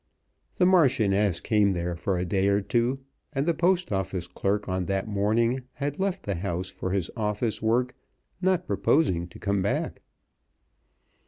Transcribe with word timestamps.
The 0.57 0.65
Marchioness 0.65 1.39
came 1.41 1.73
there 1.73 1.95
for 1.95 2.17
a 2.17 2.25
day 2.25 2.47
or 2.47 2.59
two, 2.59 3.01
and 3.33 3.45
the 3.45 3.53
Post 3.53 3.91
Office 3.91 4.25
clerk 4.25 4.67
on 4.67 4.85
that 4.85 5.07
morning 5.07 5.61
had 5.73 5.99
left 5.99 6.23
the 6.23 6.33
house 6.33 6.71
for 6.71 6.89
his 6.89 7.11
office 7.15 7.61
work, 7.61 7.95
not 8.41 8.65
purposing 8.65 9.27
to 9.27 9.37
come 9.37 9.61
back. 9.61 10.01